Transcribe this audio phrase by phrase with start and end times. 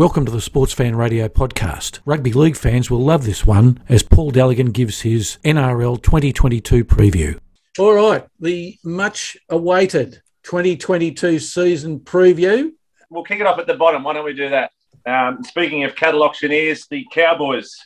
[0.00, 1.98] Welcome to the Sportzfan Radio podcast.
[2.06, 7.38] Rugby League fans will love this one as Paul Dalligan gives his NRL 2022 preview.
[7.78, 12.72] All right, the much awaited 2022 season preview.
[13.10, 14.02] We'll kick it off at the bottom.
[14.02, 14.72] Why don't we do that?
[15.04, 17.76] Um, speaking of cattle auctioneers, the Cowboys,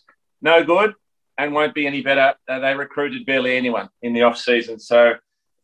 [0.40, 0.94] no good
[1.36, 2.34] and won't be any better.
[2.48, 4.78] Uh, they recruited barely anyone in the off season.
[4.78, 5.14] So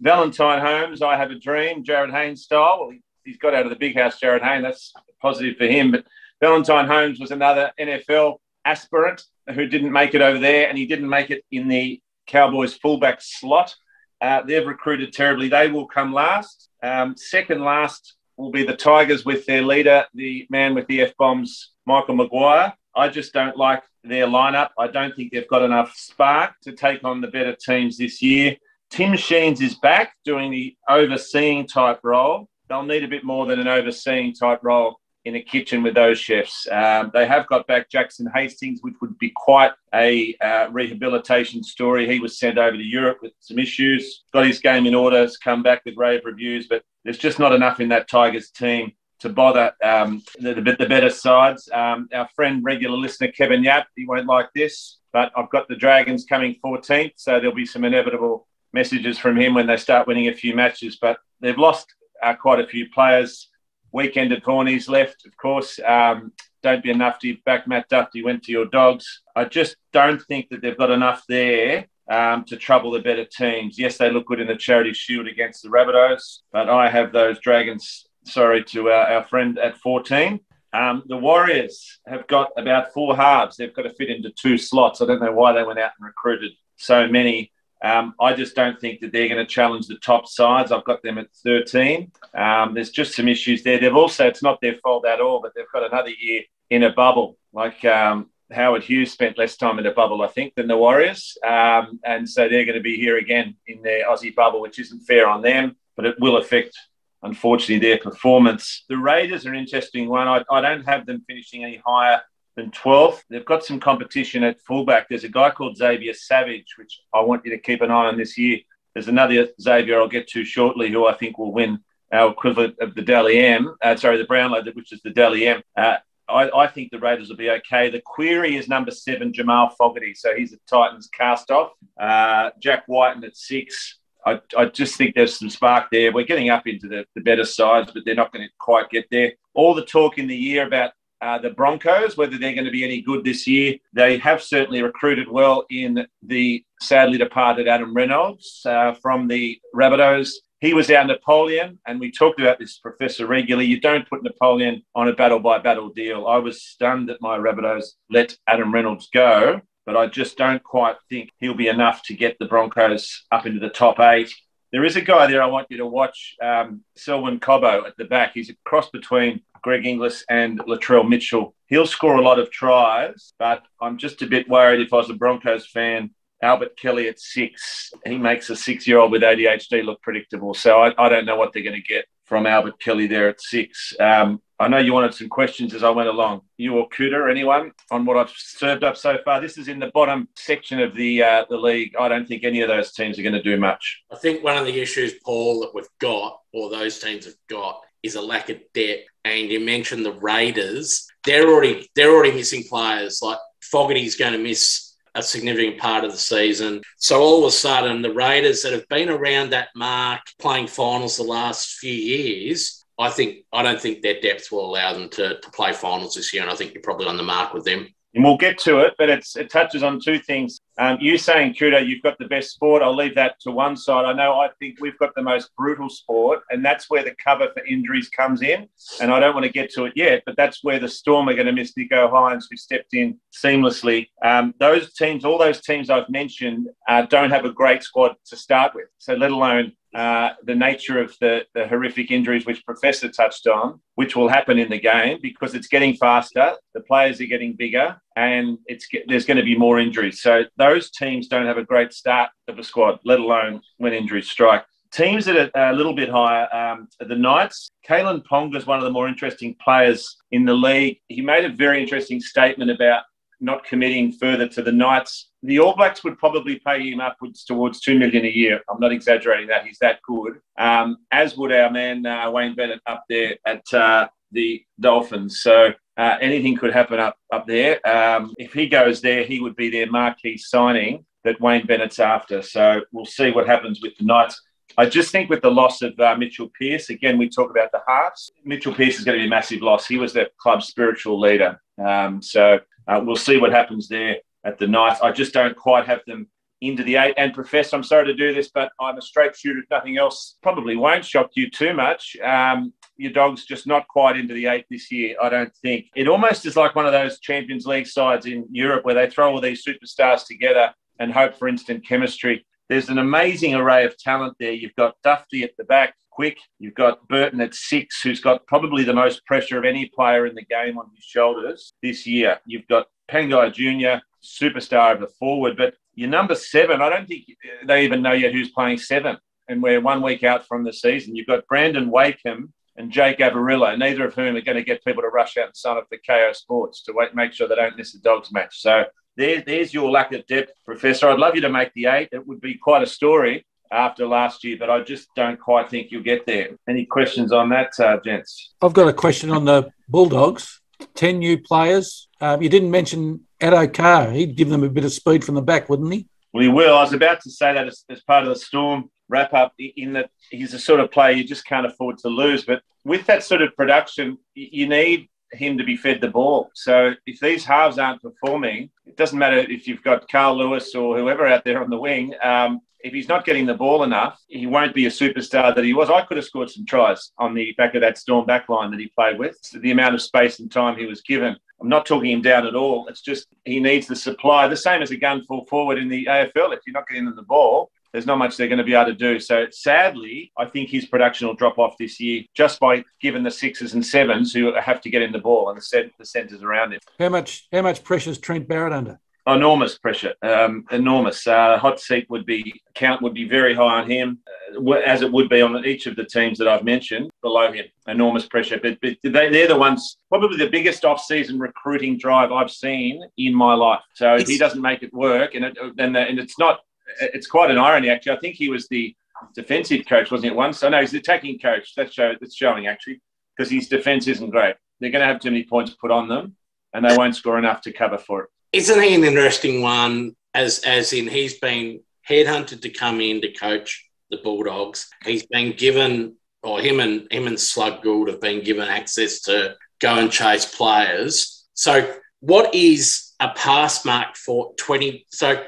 [0.00, 2.78] Valentine Holmes, I have a dream, Jarryd Hayne style.
[2.80, 4.62] Well, he, has got out of the big house, Jarryd Hayne.
[4.62, 4.92] That's
[5.22, 5.92] positive for him.
[5.92, 6.06] But
[6.40, 9.22] Valentine Holmes was another NFL aspirant
[9.54, 13.20] who didn't make it over there, and he didn't make it in the Cowboys fullback
[13.20, 13.74] slot.
[14.20, 15.48] Uh, they've recruited terribly.
[15.48, 16.68] They will come last.
[16.82, 21.16] Um, second last will be the Tigers with their leader, the man with the F
[21.18, 22.74] bombs, Michael Maguire.
[22.94, 24.70] I just don't like their lineup.
[24.78, 28.56] I don't think they've got enough spark to take on the better teams this year.
[28.90, 32.48] Tim Sheens is back doing the overseeing type role.
[32.68, 36.18] They'll need a bit more than an overseeing type role in a kitchen with those
[36.18, 36.66] chefs.
[36.70, 42.08] Um, they have got back Jackson Hastings, which would be quite a uh, rehabilitation story.
[42.08, 45.36] He was sent over to Europe with some issues, got his game in order, has
[45.36, 49.28] come back with rave reviews, but there's just not enough in that Tigers team to
[49.28, 51.68] bother um, the, the, the, better sides.
[51.72, 55.76] Um, our friend, regular listener Kevin Yap, he won't like this, but I've got the
[55.76, 60.28] Dragons coming 14th, so there'll be some inevitable messages from him when they start winning
[60.28, 60.98] a few matches.
[61.00, 63.49] But they've lost uh, quite a few players.
[63.92, 65.78] Weekend at Hornies left, of course.
[65.84, 69.22] Um, don't be enough to back Matt Dufty went to your dogs.
[69.34, 73.78] I just don't think that they've got enough there um, to trouble the better teams.
[73.78, 77.38] Yes, they look good in the Charity Shield against the Rabbitohs, but I have those
[77.40, 80.40] Dragons, sorry, to our, our friend at 14.
[80.72, 83.56] Um, the Warriors have got about four halves.
[83.56, 85.00] They've got to fit into two slots.
[85.00, 87.52] I don't know why they went out and recruited so many.
[87.82, 90.70] Um, I just don't think that they're going to challenge the top sides.
[90.70, 92.12] I've got them at 13.
[92.34, 93.78] Um, there's just some issues there.
[93.78, 96.92] They've also, it's not their fault at all, but they've got another year in a
[96.92, 97.38] bubble.
[97.52, 101.36] Like um, Howard Hughes spent less time in a bubble, I think, than the Warriors.
[101.46, 105.00] Um, and so they're going to be here again in their Aussie bubble, which isn't
[105.00, 106.76] fair on them, but it will affect,
[107.22, 108.84] unfortunately, their performance.
[108.88, 110.28] The Raiders are an interesting one.
[110.28, 112.20] I, I don't have them finishing any higher
[112.60, 113.22] than 12th.
[113.28, 115.08] They've got some competition at fullback.
[115.08, 118.16] There's a guy called Xavier Savage, which I want you to keep an eye on
[118.16, 118.58] this year.
[118.94, 121.80] There's another Xavier I'll get to shortly who I think will win
[122.12, 125.62] our equivalent of the Dally M, uh, sorry, the Brownlow, which is the Dally M.
[125.76, 125.96] Uh,
[126.28, 127.88] I, I, think the Raiders will be okay.
[127.90, 130.14] The query is number seven, Jamal Fogarty.
[130.14, 131.72] So he's a Titans cast off.
[132.00, 133.98] Uh, Jack Wighton at six.
[134.26, 136.12] I, I, just think there's some spark there.
[136.12, 139.06] We're getting up into the, the better sides, but they're not going to quite get
[139.10, 139.32] there.
[139.54, 140.92] All the talk in the year about
[141.22, 143.76] uh, the Broncos, whether they're going to be any good this year.
[143.92, 150.30] They have certainly recruited well in the sadly departed Adam Reynolds uh, from the Rabbitohs.
[150.60, 153.66] He was our Napoleon, and we talked about this, Professor, regularly.
[153.66, 156.26] You don't put Napoleon on a battle by battle deal.
[156.26, 160.96] I was stunned that my Rabbitohs let Adam Reynolds go, but I just don't quite
[161.08, 164.30] think he'll be enough to get the Broncos up into the top eight.
[164.70, 168.04] There is a guy there I want you to watch, um, Selwyn Cobbo at the
[168.04, 168.34] back.
[168.34, 171.54] He's a cross between Greg Inglis and Latrell Mitchell.
[171.66, 175.10] He'll score a lot of tries, but I'm just a bit worried if I was
[175.10, 176.10] a Broncos fan.
[176.42, 180.54] Albert Kelly at six, he makes a six year old with ADHD look predictable.
[180.54, 183.40] So I, I don't know what they're going to get from Albert Kelly there at
[183.40, 183.92] six.
[184.00, 186.42] Um, I know you wanted some questions as I went along.
[186.58, 189.40] You or Cooter, anyone on what I've served up so far?
[189.40, 191.96] This is in the bottom section of the uh, the league.
[191.98, 194.02] I don't think any of those teams are going to do much.
[194.12, 197.80] I think one of the issues, Paul, that we've got, or those teams have got,
[198.02, 199.06] is a lack of depth.
[199.24, 203.20] And you mentioned the Raiders; they're already they're already missing players.
[203.22, 206.82] Like Fogarty's going to miss a significant part of the season.
[206.96, 211.16] So all of a sudden, the Raiders that have been around that mark, playing finals
[211.16, 215.40] the last few years, I think I don't think their depth will allow them to,
[215.40, 216.42] to play finals this year.
[216.42, 217.88] And I think you're probably on the mark with them.
[218.14, 220.60] And we'll get to it, but it's, it touches on two things.
[220.78, 222.82] Um, you saying, Kudo, you've got the best sport.
[222.82, 224.04] I'll leave that to one side.
[224.04, 227.48] I know I think we've got the most brutal sport, and that's where the cover
[227.52, 228.66] for injuries comes in.
[229.00, 231.34] And I don't want to get to it yet, but that's where the Storm are
[231.34, 234.08] going to miss Nicho Hynes, who stepped in seamlessly.
[234.24, 238.36] Um, those teams, all those teams I've mentioned, uh, don't have a great squad to
[238.36, 238.88] start with.
[238.98, 243.80] So, let alone uh, the nature of the, the horrific injuries which Professor touched on,
[243.96, 248.00] which will happen in the game because it's getting faster, the players are getting bigger,
[248.16, 250.22] and it's there's going to be more injuries.
[250.22, 254.30] So those teams don't have a great start of a squad, let alone when injuries
[254.30, 254.64] strike.
[254.92, 257.70] Teams that are a little bit higher, um, the Knights.
[257.88, 260.98] Kalyn Ponga is one of the more interesting players in the league.
[261.08, 263.04] He made a very interesting statement about
[263.40, 265.30] not committing further to the Knights.
[265.42, 268.60] The All Blacks would probably pay him upwards towards two million a year.
[268.70, 270.40] I'm not exaggerating that; he's that good.
[270.58, 275.40] Um, as would our man uh, Wayne Bennett up there at uh, the Dolphins.
[275.40, 277.86] So uh, anything could happen up up there.
[277.88, 282.42] Um, if he goes there, he would be their marquee signing that Wayne Bennett's after.
[282.42, 284.40] So we'll see what happens with the Knights.
[284.78, 287.80] I just think with the loss of uh, Mitchell Pearce, again, we talk about the
[287.86, 288.30] halves.
[288.44, 289.86] Mitchell Pearce is going to be a massive loss.
[289.86, 291.60] He was their club's spiritual leader.
[291.84, 292.60] Um, so
[292.90, 295.00] uh, we'll see what happens there at the Knights.
[295.00, 296.28] I just don't quite have them
[296.60, 297.14] into the eight.
[297.16, 299.62] And Professor, I'm sorry to do this, but I'm a straight shooter.
[299.70, 302.16] Nothing else probably won't shock you too much.
[302.22, 305.86] Um, your dog's just not quite into the eight this year, I don't think.
[305.94, 309.32] It almost is like one of those Champions League sides in Europe where they throw
[309.32, 312.44] all these superstars together and hope for instant chemistry.
[312.68, 314.52] There's an amazing array of talent there.
[314.52, 316.38] You've got Dufty at the back, quick.
[316.58, 320.34] You've got Burton at six, who's got probably the most pressure of any player in
[320.34, 322.38] the game on his shoulders this year.
[322.44, 325.56] You've got Pangai Jr., superstar of the forward.
[325.56, 327.24] But your number seven, I don't think
[327.66, 329.16] they even know yet who's playing seven.
[329.48, 331.16] And we're one week out from the season.
[331.16, 335.02] You've got Brandon Wakeham and Jake Averillo, neither of whom are going to get people
[335.02, 337.78] to rush out and sign up for Kayo Sports to wait, make sure they don't
[337.78, 338.60] miss a dogs match.
[338.60, 338.84] So
[339.16, 341.08] there, there's your lack of depth, Professor.
[341.08, 342.10] I'd love you to make the eight.
[342.12, 345.90] It would be quite a story after last year, but I just don't quite think
[345.90, 346.50] you'll get there.
[346.68, 348.54] Any questions on that, uh, gents?
[348.60, 350.60] I've got a question on the Bulldogs.
[350.94, 352.08] 10 new players.
[352.20, 354.10] Um, you didn't mention Addo-Carr.
[354.10, 356.06] He'd give them a bit of speed from the back, wouldn't he?
[356.32, 356.74] Well, he will.
[356.74, 359.92] I was about to say that as, as part of the Storm wrap up, in
[359.94, 362.44] that he's the sort of player you just can't afford to lose.
[362.44, 366.50] But with that sort of production, you need him to be fed the ball.
[366.54, 370.96] So if these halves aren't performing, it doesn't matter if you've got Carl Lewis or
[370.96, 372.14] whoever out there on the wing.
[372.22, 375.74] Um, if he's not getting the ball enough, he won't be a superstar that he
[375.74, 375.90] was.
[375.90, 378.88] I could have scored some tries on the back of that Storm backline that he
[378.88, 379.36] played with.
[379.42, 381.36] So the amount of space and time he was given.
[381.60, 382.88] I'm not talking him down at all.
[382.88, 386.06] It's just he needs the supply, the same as a gun full forward in the
[386.06, 386.54] AFL.
[386.54, 388.86] If you're not getting them the ball, there's not much they're going to be able
[388.86, 389.18] to do.
[389.18, 393.30] So sadly, I think his production will drop off this year just by giving the
[393.30, 396.72] sixes and sevens who have to get in the ball and the, the centres around
[396.72, 396.80] him.
[396.98, 399.00] How much how much pressure is Trent Barrett under?
[399.34, 401.26] Enormous pressure, um, enormous.
[401.26, 404.18] Uh, hot seat would be count would be very high on him,
[404.56, 407.66] uh, as it would be on each of the teams that I've mentioned below him.
[407.86, 412.50] Enormous pressure, but, but they, they're the ones probably the biggest off-season recruiting drive I've
[412.50, 413.80] seen in my life.
[413.94, 416.60] So if he doesn't make it work, and it, and, and it's not,
[417.00, 418.16] it's quite an irony actually.
[418.16, 418.94] I think he was the
[419.34, 420.36] defensive coach, wasn't it?
[420.36, 421.74] Once, I know he's the attacking coach.
[421.74, 423.00] That's show that's showing actually
[423.36, 424.56] because his defense isn't great.
[424.80, 426.36] They're going to have too many points put on them,
[426.72, 430.16] and they won't score enough to cover for it isn't he an interesting one?
[430.34, 434.88] As as in he's been headhunted to come in to coach the Bulldogs.
[435.04, 439.56] He's been given, or him and him and Slug Gould have been given access to
[439.80, 441.46] go and chase players.
[441.54, 445.06] So, what is a pass mark for twenty?
[445.10, 445.42] So,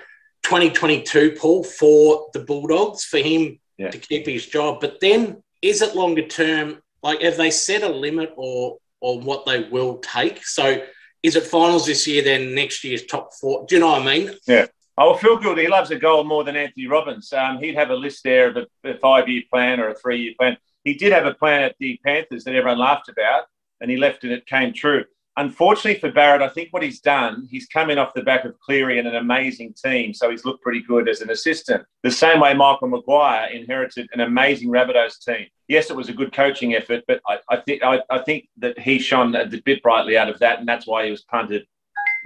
[0.44, 3.90] 2022, Paul, for the Bulldogs for him yeah.
[3.90, 4.80] to keep his job.
[4.80, 6.82] But then, is it longer term?
[7.02, 10.44] Like, have they set a limit or or what they will take?
[10.46, 10.82] So
[11.22, 13.64] is it finals this year, then next year's top four?
[13.68, 14.30] Do you know what I mean?
[14.46, 14.66] Yeah.
[14.98, 17.32] Oh, Phil Gould, he loves a goal more than Anthony Robbins.
[17.32, 20.20] Um, he'd have a list there of a, a five year plan or a three
[20.20, 20.56] year plan.
[20.84, 23.44] He did have a plan at the Panthers that everyone laughed about,
[23.80, 25.04] and he left and it came true.
[25.38, 28.58] Unfortunately for Barrett, I think what he's done, he's come in off the back of
[28.60, 31.84] Cleary and an amazing team, so he's looked pretty good as an assistant.
[32.02, 35.46] The same way Michael Maguire inherited an amazing Rabbitohs team.
[35.68, 38.78] Yes, it was a good coaching effort, but I, I think I, I, think that
[38.78, 41.64] he shone a bit brightly out of that, and that's why he was punted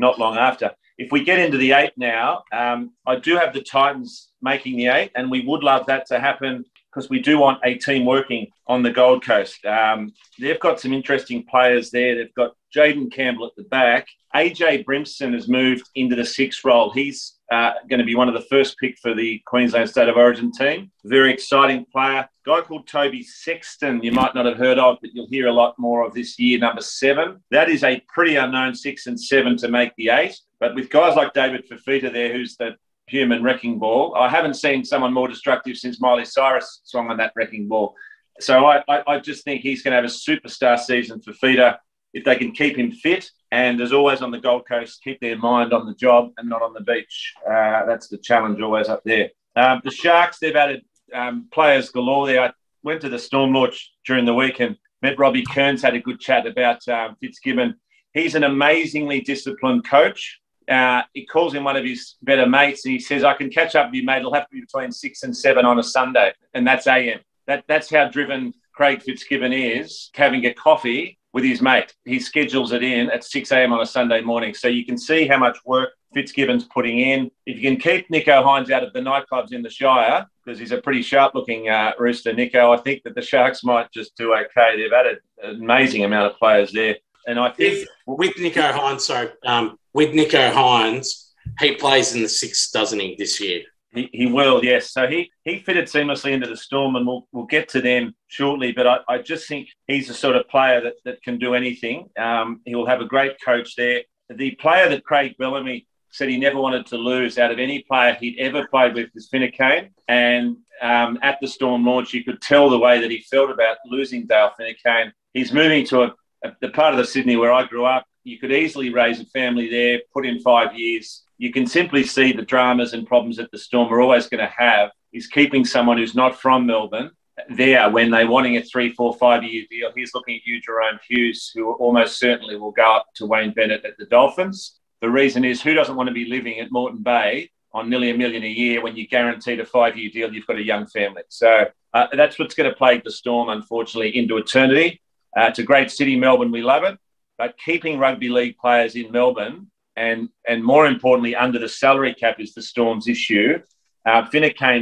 [0.00, 0.72] not long after.
[0.98, 4.88] If we get into the eight now, um, I do have the Titans making the
[4.88, 6.64] eight, and we would love that to happen
[6.96, 9.62] because we do want a team working on the Gold Coast.
[9.66, 12.14] Um, they've got some interesting players there.
[12.14, 14.08] They've got Jayden Campbell at the back.
[14.34, 16.90] AJ Brimson has moved into the sixth role.
[16.90, 20.16] He's uh, going to be one of the first pick for the Queensland State of
[20.16, 20.90] Origin team.
[21.04, 22.26] Very exciting player.
[22.46, 25.78] Guy called Toby Sexton, you might not have heard of, but you'll hear a lot
[25.78, 27.42] more of this year, number seven.
[27.50, 30.38] That is a pretty unknown six and seven to make the eight.
[30.60, 32.76] But with guys like David Fifita there, who's the
[33.06, 34.14] human wrecking ball.
[34.16, 37.94] I haven't seen someone more destructive since Miley Cyrus swung on that wrecking ball.
[38.40, 41.78] So I, I, I just think he's going to have a superstar season Fifita
[42.12, 43.30] if they can keep him fit.
[43.52, 46.62] And as always on the Gold Coast, keep their mind on the job and not
[46.62, 47.34] on the beach.
[47.46, 49.30] Uh, that's the challenge always up there.
[49.54, 50.84] Um, the Sharks, they've added
[51.14, 52.42] um, players galore there.
[52.42, 56.00] I went to the Storm launch during the week and met Robbie Kearns, had a
[56.00, 57.76] good chat about um, Fitzgibbon.
[58.12, 62.92] He's an amazingly disciplined coach uh, he calls him one of his better mates and
[62.92, 64.18] he says, I can catch up with you, mate.
[64.18, 66.32] It'll have to be between six and seven on a Sunday.
[66.54, 67.20] And that's AM.
[67.46, 71.94] That, that's how driven Craig Fitzgibbon is, having a coffee with his mate.
[72.04, 73.72] He schedules it in at 6 a.m.
[73.72, 74.54] on a Sunday morning.
[74.54, 77.30] So you can see how much work Fitzgibbon's putting in.
[77.44, 80.72] If you can keep Nicho Hynes out of the nightclubs in the Shire, because he's
[80.72, 84.34] a pretty sharp looking uh, rooster, Nico, I think that the Sharks might just do
[84.34, 84.76] okay.
[84.76, 86.96] They've added an amazing amount of players there.
[87.26, 92.28] And I think with Nico Hynes, sorry, um, with Nicho Hynes, he plays in the
[92.28, 93.62] six, doesn't he, this year?
[93.94, 94.92] He, he will, yes.
[94.92, 98.72] So he, he fitted seamlessly into the Storm, and we'll, we'll get to them shortly.
[98.72, 102.08] But I, I just think he's the sort of player that, that can do anything.
[102.18, 104.02] Um, he will have a great coach there.
[104.28, 108.16] The player that Craig Bellamy said he never wanted to lose out of any player
[108.20, 109.90] he'd ever played with was Finucane.
[110.08, 113.78] And um, at the Storm launch, you could tell the way that he felt about
[113.86, 115.12] losing Dale Finucane.
[115.32, 116.14] He's moving to a,
[116.60, 118.06] the part of the Sydney where I grew up.
[118.24, 122.32] You could easily raise a family there, put in five years you can simply see
[122.32, 125.98] the dramas and problems that the Storm are always going to have is keeping someone
[125.98, 127.10] who's not from Melbourne
[127.50, 129.90] there when they're wanting a three, four, five year deal.
[129.94, 133.84] He's looking at you, Jahrome Hughes, who almost certainly will go up to Wayne Bennett
[133.84, 134.78] at the Dolphins.
[135.02, 138.16] The reason is who doesn't want to be living at Moreton Bay on nearly a
[138.16, 141.22] million a year when you're guaranteed a five year deal, you've got a young family.
[141.28, 145.02] So uh, that's what's going to plague the Storm, unfortunately, into eternity.
[145.36, 146.50] Uh, it's a great city, Melbourne.
[146.50, 146.98] We love it.
[147.38, 152.38] But keeping rugby league players in Melbourne and and more importantly, under the salary cap
[152.38, 153.58] is the Storm's issue.
[154.06, 154.24] Uh,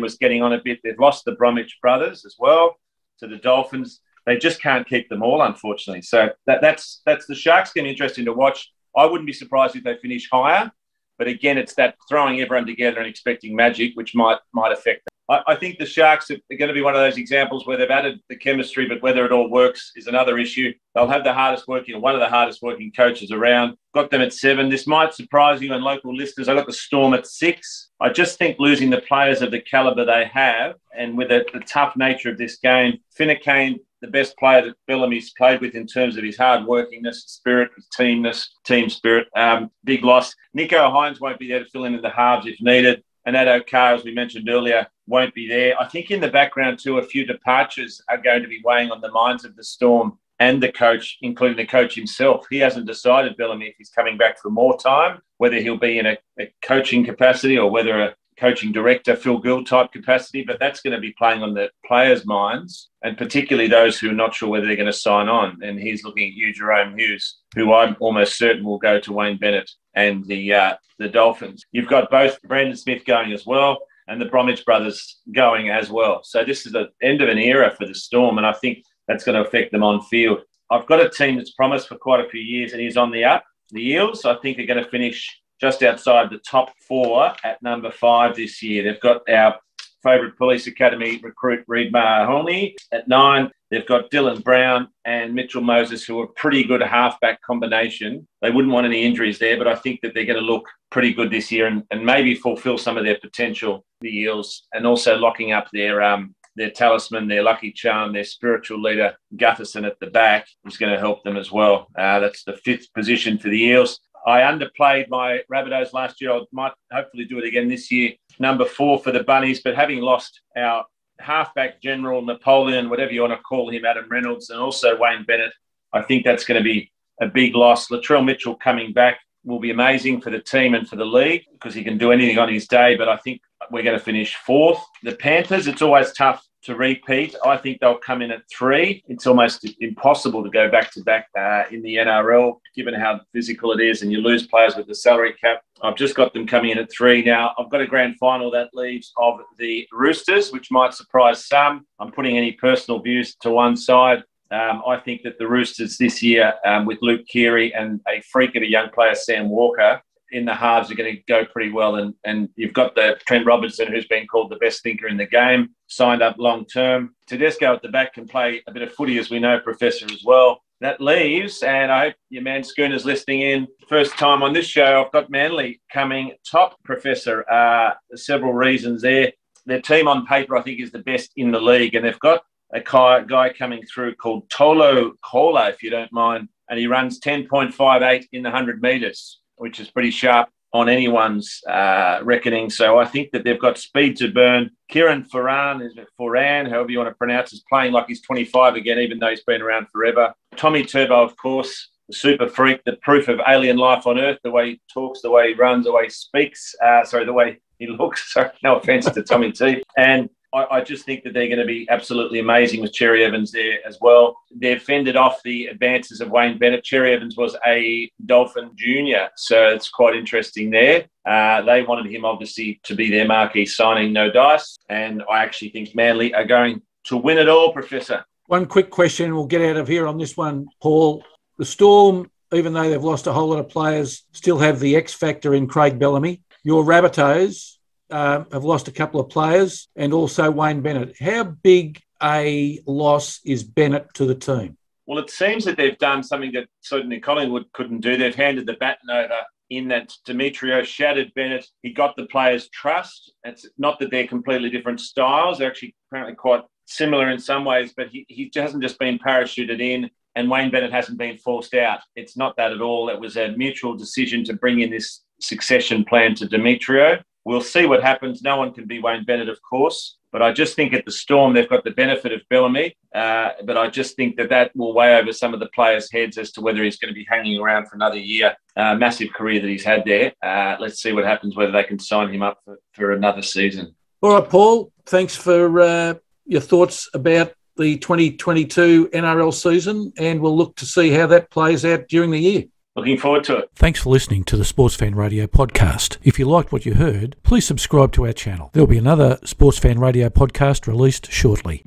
[0.00, 0.80] was getting on a bit.
[0.84, 2.76] They've lost the Bromwich brothers as well
[3.20, 4.00] to the Dolphins.
[4.26, 6.02] They just can't keep them all, unfortunately.
[6.02, 8.70] So that, that's that's the Sharks going to be interesting to watch.
[8.96, 10.70] I wouldn't be surprised if they finish higher,
[11.18, 15.13] but again, it's that throwing everyone together and expecting magic, which might might affect them.
[15.28, 17.90] I, I think the Sharks are going to be one of those examples where they've
[17.90, 20.73] added the chemistry, but whether it all works is another issue.
[20.95, 23.76] They'll have the hardest working, one of the hardest working coaches around.
[23.95, 24.69] Got them at seven.
[24.69, 26.49] This might surprise you and local listeners.
[26.49, 27.90] I got the Storm at six.
[28.00, 31.61] I just think losing the players of the caliber they have, and with the, the
[31.61, 36.19] tough nature of this game, Finucane the best player that Bellamy's played with in terms
[36.19, 39.28] of his hard workingness, spirit, teamness, team spirit.
[39.35, 40.35] Um, big loss.
[40.57, 43.02] Nicho Hynes won't be there to fill in in the halves if needed.
[43.26, 45.81] And Addo Carr, as we mentioned earlier, won't be there.
[45.81, 49.00] I think in the background, too, a few departures are going to be weighing on
[49.00, 52.47] the minds of the Storm and the coach, including the coach himself.
[52.50, 56.07] He hasn't decided, Bellamy, if he's coming back for more time, whether he'll be in
[56.07, 60.81] a, a coaching capacity or whether a coaching director, Phil Gould type capacity, but that's
[60.81, 64.49] going to be playing on the players' minds, and particularly those who are not sure
[64.49, 65.62] whether they're going to sign on.
[65.62, 69.38] And he's looking at you, Jahrome Hughes, who I'm almost certain will go to Wayne
[69.38, 71.65] Bennett and the uh, the Dolphins.
[71.73, 76.23] You've got both Brandon Smith going as well and the Bromwich brothers going as well.
[76.23, 79.25] So this is the end of an era for the Storm, and I think that's
[79.25, 80.41] going to affect them on field.
[80.71, 83.25] I've got a team that's promised for quite a few years and is on the
[83.25, 83.45] up.
[83.71, 85.29] The Eels, I think, are going to finish
[85.61, 88.83] just outside the top four at number five this year.
[88.83, 89.59] They've got our
[90.04, 93.50] favourite police academy recruit, Reed Mahoney, at nine.
[93.70, 98.28] They've got Dylan Brown and Mitchell Moses, who are a pretty good halfback combination.
[98.42, 101.12] They wouldn't want any injuries there, but I think that they're going to look pretty
[101.12, 105.16] good this year and, and maybe fulfill some of their potential, the Eels, and also
[105.16, 110.06] locking up their um, their talisman, their lucky charm, their spiritual leader, Gutherson at the
[110.06, 111.88] back, is going to help them as well.
[111.99, 113.99] Uh, that's the fifth position for the Eels.
[114.26, 116.32] I underplayed my Rabbitohs last year.
[116.32, 118.12] I might hopefully do it again this year.
[118.38, 120.85] Number four for the Bunnies, but having lost our
[121.21, 125.53] halfback general Napoleon, whatever you want to call him, Adam Reynolds, and also Wayne Bennett.
[125.93, 127.88] I think that's going to be a big loss.
[127.88, 131.75] Latrell Mitchell coming back will be amazing for the team and for the league because
[131.75, 132.97] he can do anything on his day.
[132.97, 134.83] But I think we're going to finish fourth.
[135.03, 137.35] The Panthers, it's always tough to repeat.
[137.44, 139.02] I think they'll come in at three.
[139.09, 143.73] It's almost impossible to go back to back uh, in the NRL, given how physical
[143.73, 145.62] it is, and you lose players with the salary cap.
[145.83, 147.52] I've just got them coming in at three now.
[147.59, 151.87] I've got a grand final that leaves of the Roosters, which might surprise some.
[151.99, 154.25] I'm putting any personal views to one side.
[154.50, 158.54] Um, I think that the Roosters this year, um, with Luke Keary and a freak
[158.54, 160.00] of a young player, Sam Walker,
[160.35, 161.95] in the halves are going to go pretty well.
[161.95, 165.26] And, and you've got the Trent Robinson, who's been called the best thinker in the
[165.26, 167.14] game, signed up long term.
[167.29, 170.23] Tedesco at the back can play a bit of footy, as we know, Professor, as
[170.25, 170.61] well.
[170.81, 173.69] That leaves, and I hope your man Schooner's listening in.
[173.88, 177.49] First time on this show, I've got Manly coming top, Professor.
[177.49, 179.33] Uh, several reasons there.
[179.67, 182.43] Their team on paper, I think, is the best in the league, and they've got
[182.75, 188.25] a guy coming through called Tolu Koula, if you don't mind, and he runs 10.58
[188.33, 192.68] in the 100 metres which is pretty sharp on anyone's uh, reckoning.
[192.68, 194.68] So I think that they've got speed to burn.
[194.90, 198.75] Kieran Foran, is it Foran, however you want to pronounce, is playing like he's 25
[198.75, 200.35] again, even though he's been around forever.
[200.54, 204.50] Tommy Turbo, of course, the super freak, the proof of alien life on Earth, the
[204.50, 207.59] way he talks, the way he runs, the way he speaks, uh, sorry, the way
[207.78, 208.33] he looks.
[208.35, 209.83] Sorry, no offense to Tommy T.
[209.97, 213.50] And I, I, just think that they're going to be absolutely amazing with Cherry Evans
[213.50, 214.37] there as well.
[214.54, 216.84] They've fended off the advances of Wayne Bennett.
[216.84, 221.06] Cherry Evans was a Dolphin junior, so it's quite interesting there.
[221.26, 224.76] Uh, they wanted him obviously to be their marquee signing, no dice.
[224.88, 228.25] And I actually think Manly are going to win it all, Professor.
[228.46, 231.25] One quick question, we'll get out of here on this one, Paul.
[231.58, 235.12] The Storm even though they've lost a whole lot of players, still have the X
[235.12, 236.42] factor in Craig Bellamy.
[236.62, 237.74] Your Rabbitohs
[238.14, 241.16] uh, have lost a couple of players and also Wayne Bennett.
[241.18, 244.78] How big a loss is Bennett to the team?
[245.06, 248.16] Well, it seems that they've done something that certainly Collingwood couldn't do.
[248.16, 251.66] They've handed the baton over in that Demetriou shattered Bennett.
[251.83, 253.33] He got the players' trust.
[253.42, 255.59] It's not that they're completely different styles.
[255.59, 259.80] They're actually apparently quite similar in some ways, but he, he hasn't just been parachuted
[259.80, 261.99] in and Wayne Bennett hasn't been forced out.
[262.14, 263.09] It's not that at all.
[263.09, 267.23] It was a mutual decision to bring in this succession plan to Demetriou.
[267.45, 268.43] We'll see what happens.
[268.43, 270.17] No one can be Wayne Bennett, of course.
[270.33, 272.97] But I just think at the Storm, they've got the benefit of Bellamy.
[273.15, 276.39] Uh, but I just think that that will weigh over some of the players' heads
[276.39, 278.57] as to whether he's going to be hanging around for another year.
[278.77, 280.33] Uh, massive career that he's had there.
[280.43, 283.95] Uh, let's see what happens, whether they can sign him up for, for another season.
[284.23, 284.91] All right, Paul.
[285.07, 286.15] Thanks for uh,
[286.47, 291.85] your thoughts about the 2022 NRL season, and we'll look to see how that plays
[291.85, 292.65] out during the year.
[292.97, 293.71] Looking forward to it.
[293.75, 296.19] Thanks for listening to the Sportzfan Radio podcast.
[296.23, 298.71] If you liked what you heard, please subscribe to our channel.
[298.73, 301.83] There'll be another Sportzfan Radio podcast released shortly.